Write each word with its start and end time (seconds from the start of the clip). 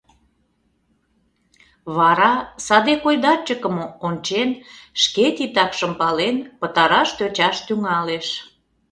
Вара, 1.97 2.33
саде 2.65 2.93
койдарчыкым 3.03 3.75
ончен, 4.07 4.49
шке 5.01 5.25
титакшым 5.35 5.91
пален, 5.99 6.35
пытараш 6.59 7.09
тӧчаш 7.17 7.57
тӱҥалеш. 7.65 8.27